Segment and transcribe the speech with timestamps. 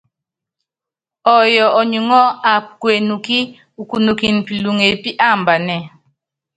[1.37, 3.37] Ɔyɔ ɔnyuŋɔ́ aap ku enukí
[3.81, 5.77] ukunɔkɛn pilɔŋ epí aambanɛ.